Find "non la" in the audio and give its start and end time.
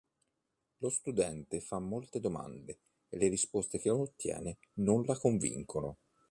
4.77-5.15